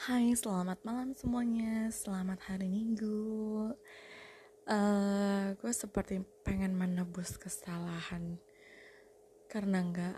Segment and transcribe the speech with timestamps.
[0.00, 1.92] Hai, selamat malam semuanya.
[1.92, 3.68] Selamat hari Minggu.
[4.64, 8.40] Uh, gue seperti pengen menebus kesalahan
[9.44, 10.12] karena nggak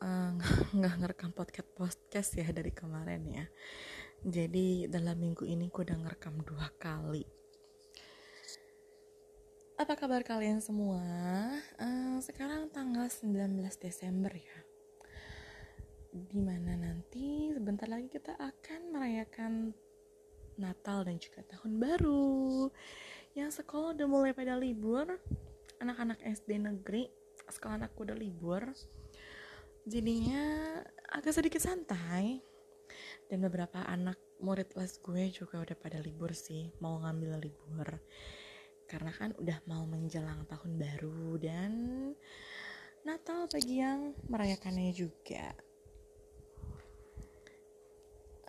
[0.00, 0.32] uh,
[0.80, 3.44] nggak ngerekam podcast podcast ya dari kemarin ya.
[4.24, 7.28] Jadi dalam minggu ini gue udah ngerekam dua kali.
[9.76, 11.04] Apa kabar kalian semua?
[11.76, 13.52] Uh, sekarang tanggal 19
[13.84, 14.75] Desember ya
[16.16, 19.76] di mana nanti sebentar lagi kita akan merayakan
[20.56, 22.72] Natal dan juga Tahun Baru.
[23.36, 25.04] Yang sekolah udah mulai pada libur,
[25.76, 27.12] anak-anak SD negeri,
[27.52, 28.64] sekolah anakku udah libur.
[29.84, 30.80] Jadinya
[31.12, 32.40] agak sedikit santai.
[33.28, 38.00] Dan beberapa anak murid les gue juga udah pada libur sih, mau ngambil libur.
[38.88, 41.72] Karena kan udah mau menjelang tahun baru dan
[43.02, 45.65] Natal bagi yang merayakannya juga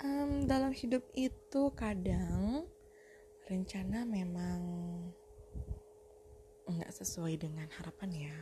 [0.04, 2.66] um, dalam hidup itu kadang
[3.48, 4.60] rencana memang
[6.68, 8.38] nggak sesuai dengan harapan ya.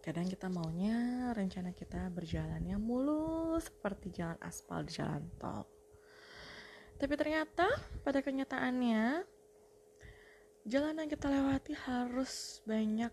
[0.00, 5.66] Kadang kita maunya rencana kita berjalannya mulus seperti jalan aspal di jalan tol.
[6.96, 7.66] Tapi ternyata
[8.06, 9.26] pada kenyataannya
[10.70, 13.10] jalan yang kita lewati harus banyak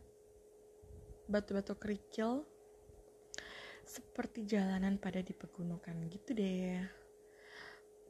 [1.26, 2.46] batu-batu kerikil
[3.84, 6.80] seperti jalanan pada di pegunungan gitu deh.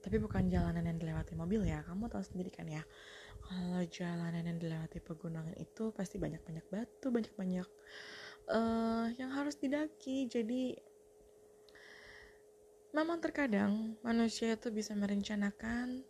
[0.04, 2.84] Tapi bukan jalanan yang dilewati mobil ya kamu tahu sendiri kan ya.
[3.44, 7.68] Kalau jalanan yang dilewati pegunungan itu pasti banyak-banyak batu banyak-banyak
[8.52, 10.28] uh, yang harus didaki.
[10.28, 10.76] Jadi
[12.94, 16.06] memang terkadang manusia itu bisa merencanakan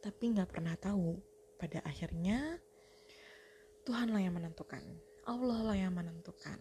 [0.00, 1.18] tapi nggak pernah tahu.
[1.56, 2.60] Pada akhirnya
[3.88, 4.82] Tuhanlah yang menentukan.
[5.24, 6.60] Allah lah yang menentukan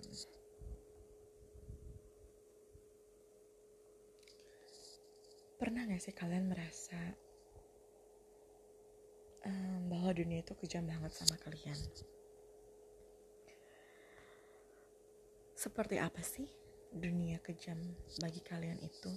[5.55, 6.99] Pernah gak sih kalian merasa
[9.47, 11.79] um, bahwa dunia itu kejam banget sama kalian?
[15.55, 16.51] Seperti apa sih
[16.91, 17.79] dunia kejam
[18.19, 19.11] bagi kalian itu?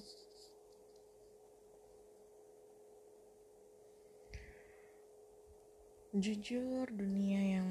[6.14, 7.68] Jujur, dunia yang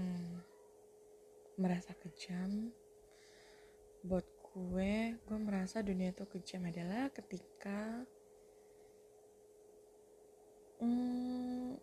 [1.55, 2.75] merasa kejam
[4.03, 8.03] buat gue, gue merasa dunia itu kejam adalah ketika
[10.83, 11.77] hmm,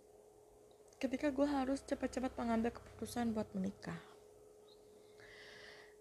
[0.98, 3.98] ketika gue harus cepat-cepat mengambil keputusan buat menikah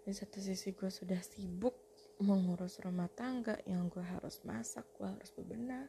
[0.03, 1.79] di satu sisi gue sudah sibuk
[2.19, 5.87] mengurus rumah tangga yang gue harus masak gue harus bebenah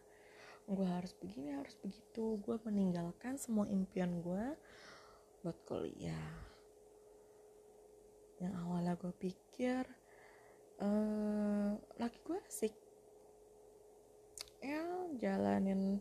[0.64, 4.56] gue harus begini harus begitu gue meninggalkan semua impian gue
[5.44, 6.32] buat kuliah.
[8.40, 9.84] Yang awalnya gue pikir
[10.80, 12.74] uh, laki gue asik.
[14.64, 14.80] Ya
[15.20, 16.00] jalanin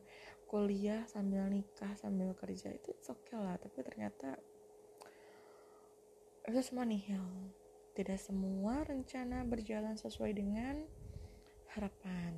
[0.54, 3.58] kuliah sambil nikah sambil kerja itu oke okay lah.
[3.58, 4.38] Tapi ternyata
[6.46, 7.26] itu semua nihil.
[7.98, 10.86] Tidak semua rencana berjalan sesuai dengan
[11.74, 12.38] harapan.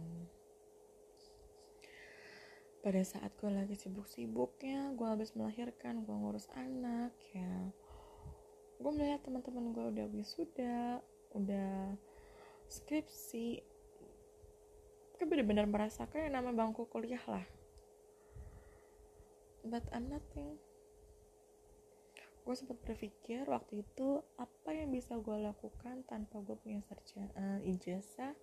[2.79, 7.67] Pada saat gue lagi sibuk-sibuknya gue habis melahirkan gue ngurus anak ya.
[8.79, 11.03] Gue melihat teman-teman gue udah wisuda
[11.35, 11.91] udah
[12.71, 13.59] skripsi
[15.19, 17.43] gue bener-bener merasakan yang nama bangku kuliah lah
[19.65, 20.57] but I'm nothing.
[22.45, 28.37] Gue sempat berpikir waktu itu apa yang bisa gue lakukan tanpa gue punya sarjana ijazah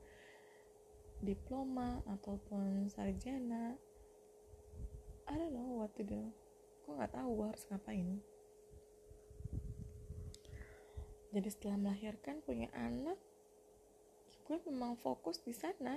[1.22, 3.78] diploma ataupun sarjana?
[5.30, 6.34] I don't know what to do.
[6.82, 8.08] Gue nggak tahu gue harus ngapain.
[11.32, 13.16] Jadi setelah melahirkan punya anak
[14.42, 15.96] gue memang fokus di sana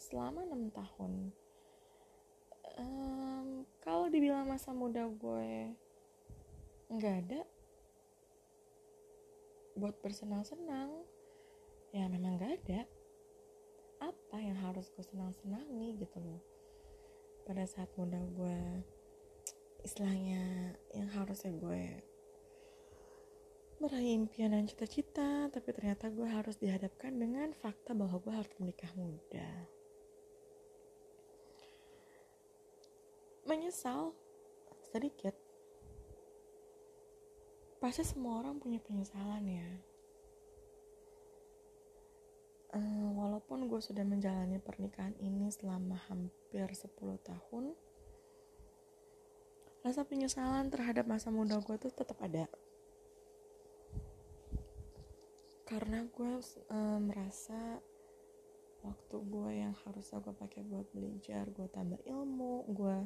[0.00, 1.28] selama enam tahun
[2.80, 5.72] um, kalau dibilang masa muda gue
[6.90, 7.40] nggak ada.
[9.74, 10.90] Buat bersenang-senang
[11.94, 12.80] ya memang nggak ada.
[14.02, 16.42] Apa yang harus gue senang-senangi gitu loh.
[17.44, 18.58] Pada saat muda gue
[19.84, 21.84] istilahnya yang harusnya gue
[23.84, 28.88] meraih impian dan cita-cita tapi ternyata gue harus dihadapkan dengan fakta bahwa gue harus menikah
[28.96, 29.44] muda
[33.54, 34.10] menyesal.
[34.90, 35.30] Sedikit.
[37.78, 39.70] Pasti semua orang punya penyesalan ya.
[42.74, 46.90] Uh, walaupun gue sudah menjalani pernikahan ini selama hampir 10
[47.22, 47.70] tahun
[49.86, 52.50] rasa penyesalan terhadap masa muda gue tuh tetap ada.
[55.70, 57.78] Karena gue uh, merasa
[58.82, 62.98] waktu gue yang harusnya gue pakai buat belajar gue tambah ilmu gue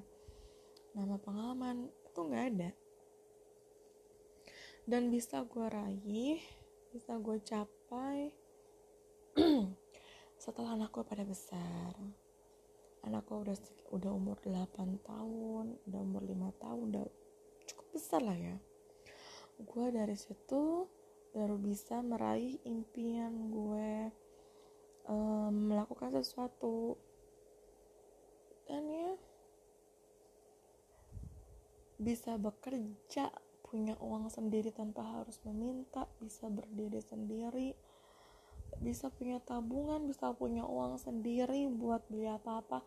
[0.99, 2.71] nama pengalaman itu nggak ada.
[4.83, 6.43] Dan bisa gue raih
[6.91, 8.35] bisa gue capai
[10.43, 11.95] setelah anak gue pada besar.
[13.07, 13.57] Anak gue udah
[13.95, 17.05] udah umur 8 tahun udah umur 5 tahun udah
[17.71, 18.59] cukup besar lah ya.
[19.63, 20.91] Gue dari situ
[21.31, 24.11] baru bisa meraih impian gue
[25.07, 26.99] um, melakukan sesuatu.
[28.67, 29.28] Dan ya
[31.99, 33.35] bisa bekerja
[33.67, 37.77] punya uang sendiri tanpa harus meminta bisa berdiri sendiri
[38.79, 42.85] bisa punya tabungan bisa punya uang sendiri buat beli apa-apa.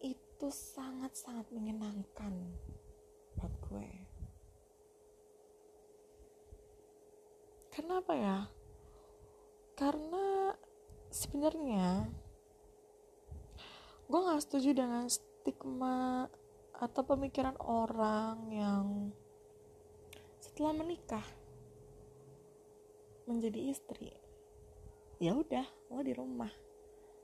[0.00, 2.32] Itu sangat-sangat menyenangkan
[3.36, 3.90] buat gue.
[7.74, 8.38] Kenapa ya?
[9.76, 10.56] Karena
[11.12, 12.08] sebenarnya
[14.06, 16.30] gue nggak setuju dengan stigma
[16.76, 18.86] atau pemikiran orang yang
[20.40, 21.24] setelah menikah
[23.24, 24.12] menjadi istri
[25.16, 26.52] ya udah lo di rumah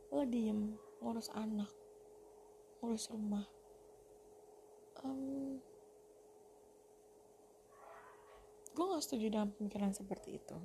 [0.08, 0.72] lo diem
[1.04, 1.69] ngurus anak
[2.82, 3.46] ngurus rumah.
[5.06, 5.62] Um,
[8.75, 10.58] gue gak setuju dengan pemikiran seperti itu.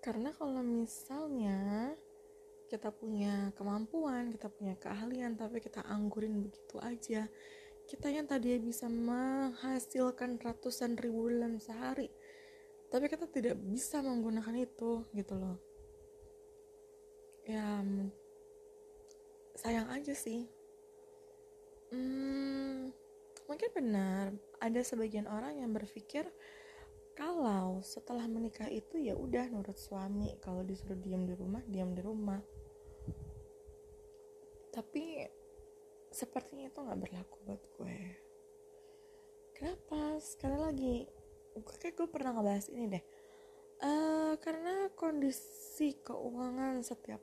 [0.00, 1.92] Karena kalau misalnya
[2.66, 7.30] kita punya kemampuan, kita punya keahlian, tapi kita anggurin begitu aja.
[7.86, 12.10] Kita yang tadi bisa menghasilkan ratusan ribu dalam sehari,
[12.90, 15.58] tapi kita tidak bisa menggunakan itu, gitu loh.
[17.46, 17.78] Ya,
[19.54, 20.50] sayang aja sih.
[21.94, 22.90] Hmm,
[23.46, 26.26] mungkin benar, ada sebagian orang yang berpikir
[27.16, 30.36] kalau setelah menikah itu ya udah nurut suami.
[30.44, 32.38] Kalau disuruh diam di rumah diam di rumah.
[34.68, 35.24] Tapi
[36.12, 37.98] sepertinya itu nggak berlaku buat gue.
[39.56, 40.20] Kenapa?
[40.20, 40.94] Sekali lagi
[41.56, 43.04] kayak gue pernah ngebahas ini deh.
[43.76, 47.20] Uh, karena kondisi keuangan setiap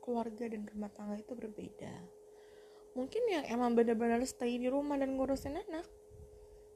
[0.00, 1.92] keluarga dan rumah tangga itu berbeda.
[2.96, 5.84] Mungkin yang emang benar-benar stay di rumah dan ngurusin anak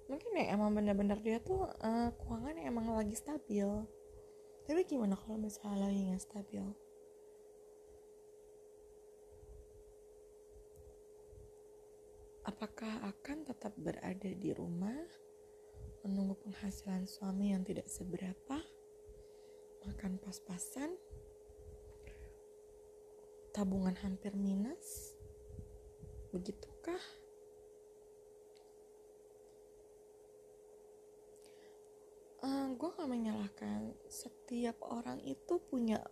[0.05, 3.67] mungkin ya emang benar-benar dia tuh uh, keuangannya emang lagi stabil.
[4.65, 6.65] Tapi gimana kalau misalnya lagi nggak stabil?
[12.45, 15.01] Apakah akan tetap berada di rumah
[16.05, 18.61] menunggu penghasilan suami yang tidak seberapa
[19.89, 20.93] makan pas-pasan
[23.57, 25.17] tabungan hampir minus
[26.35, 27.00] begitukah
[32.43, 36.03] uh, eh, gue gak menyalahkan setiap orang itu punya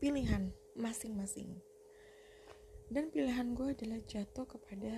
[0.00, 1.52] pilihan masing-masing.
[2.86, 4.96] Dan pilihan gue adalah jatuh kepada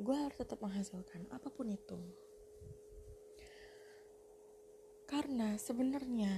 [0.00, 2.00] gue harus tetap menghasilkan apa pun itu.
[5.04, 6.32] Karena sebenarnya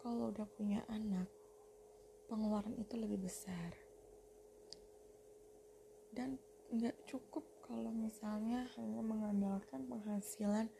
[0.00, 1.28] kalau udah punya anak
[2.26, 3.74] pengeluaran itu lebih besar.
[6.10, 6.40] Dan
[6.72, 10.70] nggak cukup kalau misalnya hanya mengandalkan penghasilan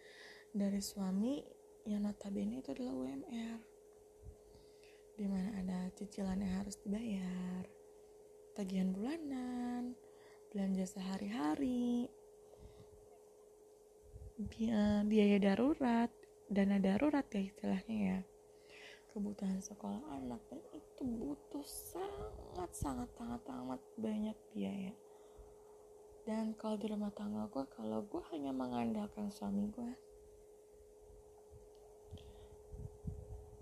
[0.56, 1.44] dari suami
[1.84, 3.60] yang notabene itu adalah UMR
[5.16, 7.64] di mana ada cicilan yang harus dibayar,
[8.52, 9.96] tagihan bulanan,
[10.52, 12.08] belanja sehari-hari,
[15.08, 16.12] biaya darurat,
[16.52, 18.18] dana darurat ya istilahnya ya,
[19.08, 24.92] kebutuhan sekolah anak dan itu butuh sangat sangat sangat sangat banyak biaya.
[26.28, 30.05] Dan kalau di rumah tangga gue, kalau gue hanya mengandalkan suami gue,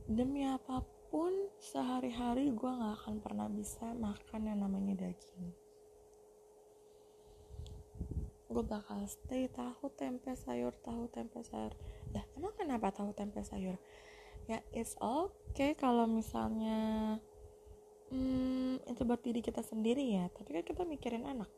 [0.05, 1.31] demi apa pun pun
[1.63, 5.47] sehari-hari gue gak akan pernah bisa makan yang namanya daging.
[8.51, 11.71] Gue bakal stay tahu tempe sayur tahu tempe sayur.
[12.11, 13.79] Dah emang kenapa tahu tempe sayur?
[14.51, 17.23] Ya it's okay kalau misalnya
[18.11, 20.27] hmm, itu buat diri kita sendiri ya.
[20.35, 21.51] Tapi kan kita mikirin anak.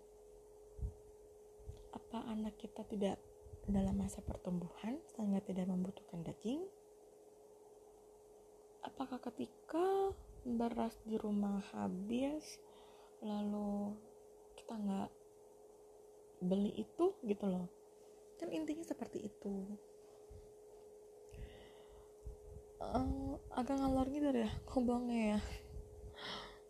[1.96, 3.16] Apa anak kita tidak
[3.64, 6.60] dalam masa pertumbuhan sehingga tidak membutuhkan daging
[8.86, 10.14] apakah ketika
[10.46, 12.62] beras di rumah habis
[13.18, 13.98] lalu
[14.54, 15.10] kita nggak
[16.46, 17.66] beli itu gitu loh?
[18.38, 19.54] Kan intinya seperti itu.
[22.76, 25.40] Uh, agak ngalor gitu deh ngomongnya ya.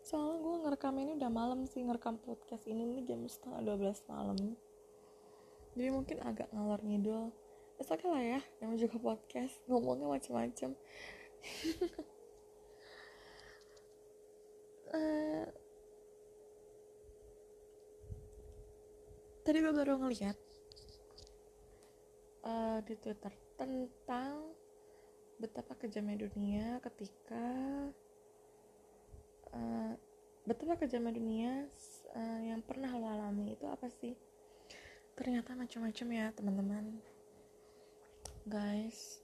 [0.07, 4.39] Soalnya gue ngerekam ini udah malam sih ngerekam podcast ini nih jam setengah 12 malam.
[5.77, 7.29] Jadi mungkin agak ngalor ngidul.
[7.77, 10.73] It's okay lah ya, namanya juga podcast, ngomongnya macam-macam
[14.93, 15.45] uh,
[19.43, 20.37] tadi gue baru ngeliat
[22.43, 24.53] uh, di twitter tentang
[25.37, 27.45] betapa kejamnya dunia ketika
[29.53, 29.93] uh,
[30.47, 31.53] betapa kejamnya dunia
[32.15, 34.15] uh, yang pernah lo alami itu apa sih?
[35.17, 36.85] Ternyata macam-macam ya teman-teman.
[38.47, 39.21] Guys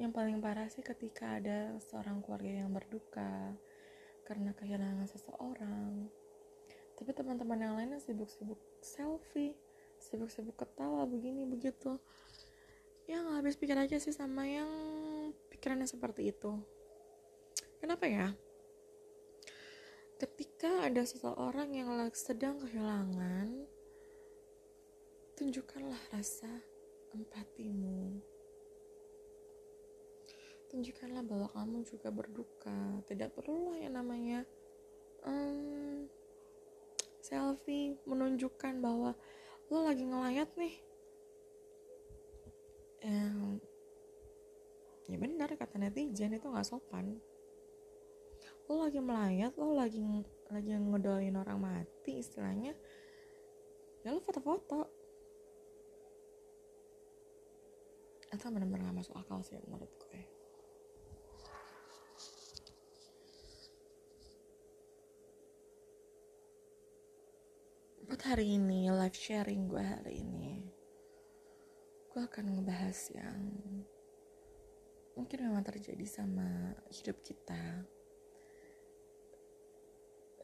[0.00, 3.52] yang paling parah sih ketika ada seorang keluarga yang berduka
[4.24, 6.08] karena kehilangan seseorang.
[6.96, 9.52] Tapi teman-teman yang lainnya sibuk-sibuk selfie
[10.00, 12.00] sibuk-sibuk ketawa begini begitu.
[13.04, 14.70] Ya nggak habis pikir aja sih sama yang
[15.52, 16.56] pikirannya seperti itu.
[17.78, 18.32] Kenapa ya?
[20.20, 23.48] Ketika ada seseorang yang sedang kehilangan
[25.36, 26.60] tunjukkanlah rasa
[27.16, 28.20] empatimu
[30.70, 33.02] tunjukkanlah bahwa kamu juga berduka.
[33.10, 34.46] Tidak perlulah yang namanya
[35.26, 36.06] um,
[37.18, 39.18] selfie menunjukkan bahwa
[39.66, 40.74] lo lagi ngelayat nih.
[43.02, 43.38] Yang
[45.10, 47.18] ya benar kata netizen itu nggak sopan.
[48.70, 49.98] Lo lagi melayat lo lagi
[50.46, 52.78] lagi ngedoain orang mati istilahnya
[54.06, 54.86] ya lo foto-foto.
[58.30, 60.39] Itu benar-benar gak masuk akal sih menurut gue
[68.30, 70.62] hari ini live sharing gue hari ini
[72.14, 73.42] gue akan ngebahas yang
[75.18, 77.82] mungkin memang terjadi sama hidup kita.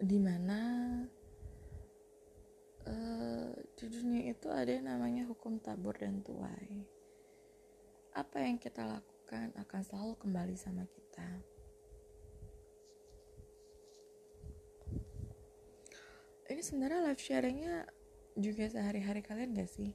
[0.02, 0.58] Di mana
[2.90, 6.90] uh, di dunia itu ada yang namanya hukum tabur dan tuai.
[8.18, 11.55] Apa yang kita lakukan akan selalu kembali sama kita
[16.66, 17.76] sebenarnya live sharingnya
[18.34, 19.94] juga sehari-hari kalian gak sih?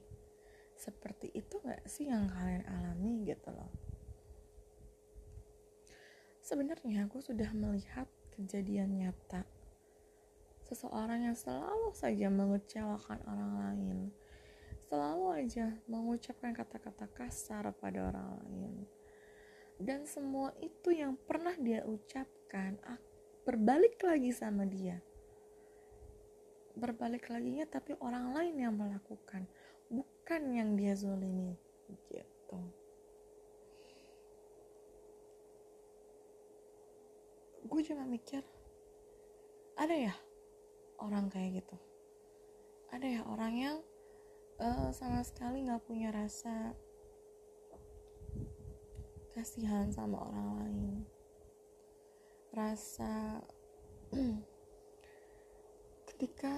[0.72, 3.68] Seperti itu gak sih yang kalian alami gitu loh?
[6.40, 9.44] Sebenarnya aku sudah melihat kejadian nyata.
[10.64, 13.98] Seseorang yang selalu saja mengecewakan orang lain.
[14.88, 18.72] Selalu aja mengucapkan kata-kata kasar pada orang lain.
[19.76, 22.80] Dan semua itu yang pernah dia ucapkan
[23.44, 25.04] berbalik lagi sama dia
[26.72, 29.44] berbalik lagi ya tapi orang lain yang melakukan
[29.92, 31.52] bukan yang dia zolimi
[32.08, 32.58] gitu.
[37.68, 38.40] Gue cuma mikir
[39.76, 40.14] ada ya
[41.00, 41.76] orang kayak gitu?
[42.92, 43.76] Ada ya orang yang
[44.60, 46.76] uh, sama sekali nggak punya rasa
[49.32, 50.94] kasihan sama orang lain.
[52.52, 53.40] Rasa
[56.22, 56.54] ketika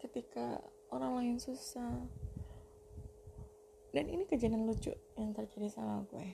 [0.00, 0.56] ketika
[0.88, 1.92] orang lain susah.
[3.92, 6.28] Dan ini kejadian lucu yang terjadi sama gue.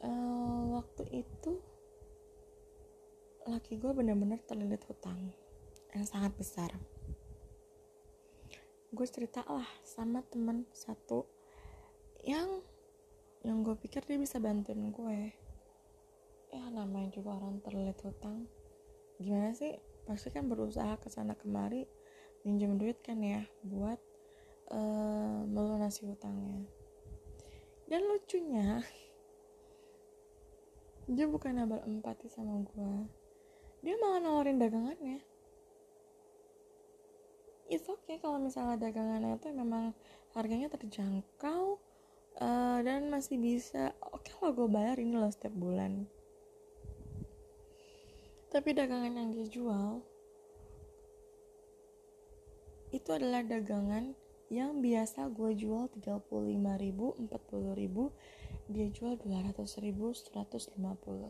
[0.00, 1.60] Uh, waktu itu
[3.44, 5.36] laki gue benar-benar terlilit hutang
[5.92, 6.72] yang sangat besar.
[8.96, 11.28] Gue cerita lah sama temen satu
[12.24, 12.64] yang
[13.44, 15.36] yang gue pikir dia bisa bantuin gue.
[16.48, 18.48] Ya namanya juga orang terlilit hutang
[19.20, 19.76] gimana sih?
[20.04, 21.88] Pasti kan berusaha ke sana kemari
[22.44, 23.96] minjem duit kan ya buat
[24.72, 26.64] uh, melunasi hutangnya.
[27.88, 28.80] Dan lucunya
[31.14, 33.24] dia bukan berempati sama gue
[33.84, 35.20] dia malah nawarin dagangannya.
[37.68, 39.92] It's okay kalau misalnya dagangannya itu memang
[40.32, 41.76] harganya terjangkau
[42.40, 43.92] uh, dan masih bisa.
[44.08, 46.08] Oke okay lah gue bayar ini loh setiap bulan
[48.54, 49.98] tapi dagangan yang dia jual
[52.94, 54.14] itu adalah dagangan
[54.46, 56.30] yang biasa gue jual 35
[56.78, 58.14] ribu 40 ribu
[58.70, 60.78] dia jual 200 ribu 150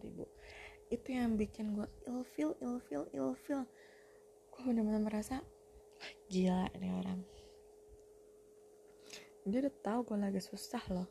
[0.05, 0.25] ribu.
[0.93, 3.67] Itu yang bikin gue ilfil ilfil ilfil.
[4.55, 5.43] Gue bener-bener merasa
[6.31, 7.21] gila ini orang.
[9.49, 11.09] Dia udah tahu gue lagi susah loh.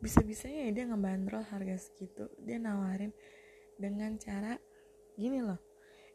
[0.00, 2.32] Bisa-bisanya ya dia ngebandrol harga segitu.
[2.40, 3.12] Dia nawarin
[3.76, 4.56] dengan cara
[5.16, 5.72] gini loh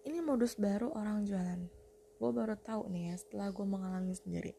[0.08, 1.62] ini modus baru orang jualan.
[2.16, 4.56] Gue baru tahu nih ya setelah gue mengalami sendiri.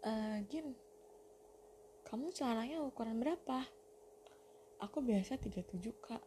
[0.00, 0.72] Uh, gin
[2.08, 3.68] kamu celananya ukuran berapa?
[4.80, 6.24] Aku biasa 37 kak.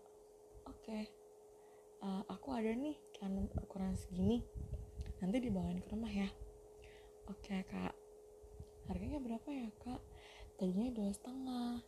[0.69, 0.85] Oke.
[0.85, 1.03] Okay.
[2.05, 4.45] uh, aku ada nih celana ukuran segini.
[5.25, 6.29] Nanti dibawain ke rumah ya.
[7.33, 7.97] Oke okay, kak.
[8.85, 10.01] Harganya berapa ya kak?
[10.61, 11.81] Tadinya dua setengah.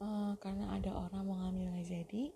[0.00, 2.32] Uh, karena ada orang mau ngambil jadi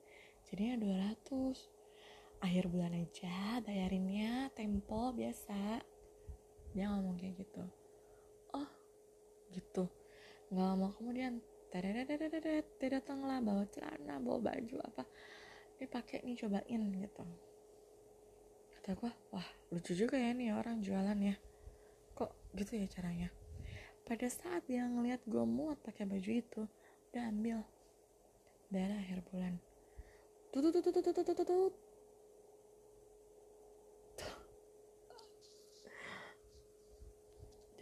[0.54, 0.78] jadinya
[1.26, 5.82] 200 akhir bulan aja bayarinnya tempo biasa.
[6.70, 7.66] Dia ngomong kayak gitu.
[8.54, 8.70] Oh
[9.50, 9.90] gitu.
[10.54, 11.42] Nggak lama kemudian
[11.74, 15.02] dia datanglah bawa celana bawa baju apa
[15.74, 17.24] ini pakai nih cobain gitu
[18.78, 21.34] kata gue wah lucu juga ya nih orang jualan ya
[22.14, 23.26] kok gitu ya caranya
[24.06, 26.62] pada saat dia ngeliat gue muat pakai baju itu
[27.10, 27.58] udah ambil
[28.70, 29.58] darah akhir bulan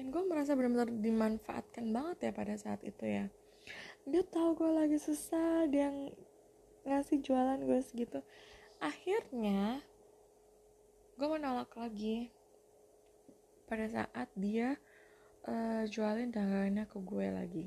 [0.03, 3.31] dan gue merasa benar-benar dimanfaatkan banget ya pada saat itu ya.
[4.03, 5.95] Dia tahu gue lagi susah dia
[6.83, 8.19] ngasih jualan gue segitu.
[8.83, 9.79] Akhirnya
[11.21, 12.35] gue menolak lagi.
[13.71, 14.75] Pada saat dia
[15.47, 17.67] uh, jualin dagangannya ke gue lagi.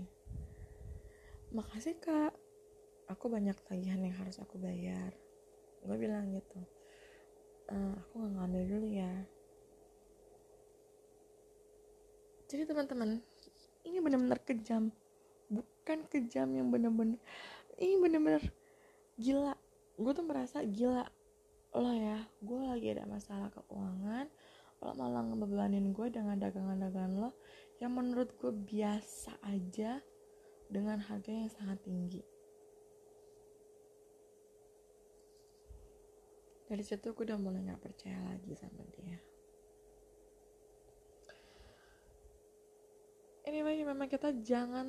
[1.55, 2.35] Makasih kak
[3.11, 5.13] aku banyak tagihan yang harus aku bayar.
[5.85, 6.59] Gue bilang gitu
[7.69, 9.13] uh, aku gak ngambil dulu ya.
[12.45, 13.21] Jadi teman-teman
[13.85, 14.93] ini benar-benar kejam.
[15.49, 17.21] Bukan kejam yang benar-benar
[17.81, 18.43] ini benar-benar
[19.17, 19.55] gila.
[19.97, 21.05] Gue tuh merasa gila.
[21.75, 24.31] Lo ya gue lagi ada masalah keuangan
[24.83, 27.31] lo malah ngebebanin gue dengan dagangan-dagangan lo
[27.79, 30.03] yang menurut gue biasa aja
[30.67, 32.21] dengan harga yang sangat tinggi
[36.65, 39.17] dari situ gue udah mulai gak percaya lagi sama dia.
[43.45, 44.87] Anyway memang kita jangan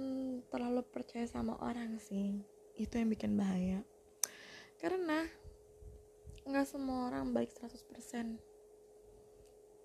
[0.48, 2.40] terlalu percaya sama orang sih.
[2.72, 3.84] Itu yang bikin bahaya.
[4.80, 5.28] Karena
[6.46, 8.38] nggak semua orang baik 100%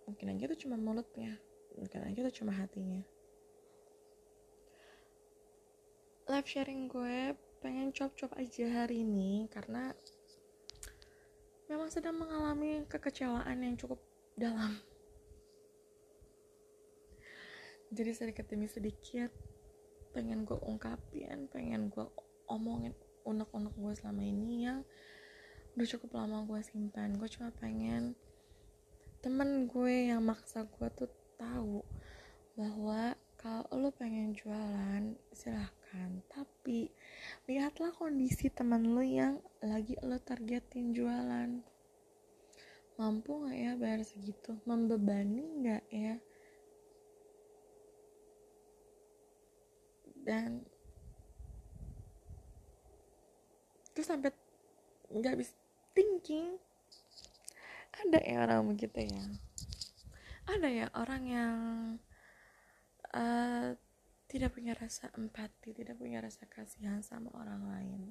[0.07, 1.35] mungkin aja itu cuma mulutnya.
[1.75, 3.03] Mungkin aja itu cuma hatinya.
[6.31, 9.91] Live sharing gue pengen cop-cop aja hari ini karena
[11.71, 14.03] memang sedang mengalami kekecewaan yang cukup
[14.35, 14.75] dalam.
[17.95, 19.31] Jadi sedikit demi sedikit
[20.11, 22.03] pengen gue ungkapin pengen gue
[22.51, 22.91] omongin
[23.23, 24.83] unek-unek gue selama ini yang
[25.79, 27.15] udah cukup lama gue simpan.
[27.15, 28.19] Gue cuma pengen
[29.23, 31.07] temen gue yang maksa gue tuh
[31.39, 31.87] tahu
[32.59, 36.21] bahwa kalau lo pengen jualan silahkan.
[36.29, 36.93] Tapi
[37.49, 41.65] lihatlah kondisi teman lo yang lagi lo targetin jualan.
[43.01, 44.61] Mampu nggak ya bayar segitu?
[44.69, 46.15] Membebani nggak ya?
[50.21, 50.61] Dan
[53.97, 54.29] terus sampai
[55.09, 55.51] nggak bisa
[55.91, 56.55] thinking
[57.91, 59.25] ada ya orang begitu ya.
[60.47, 61.57] Ada ya orang yang
[63.15, 63.75] uh,
[64.31, 68.01] tidak punya rasa empati tidak punya rasa kasihan sama orang lain.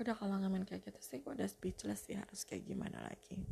[0.00, 3.44] Udah kalau ngamen kayak gitu sih gue udah speechless sih harus kayak gimana lagi.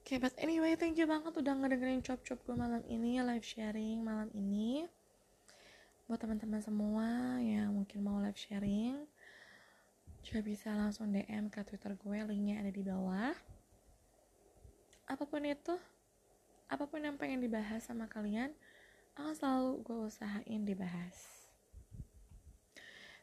[0.00, 4.00] Oke, okay, but anyway, thank you banget udah ngedengerin cop-cop gue malam ini, live sharing
[4.00, 4.88] malam ini.
[6.08, 9.04] Buat teman-teman semua yang mungkin mau live sharing
[10.24, 13.36] juga bisa langsung DM ke Twitter gue linknya ada di bawah.
[15.08, 15.76] Apa pun itu
[16.68, 18.52] apa pun yang pengen dibahas sama kalian
[19.16, 21.48] akan selalu gue usahain dibahas.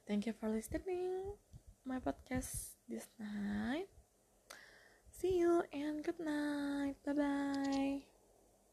[0.06, 1.38] Thank you for listening
[1.86, 3.90] my podcast this night.
[5.10, 7.00] See you and good night.
[7.06, 8.15] Bye bye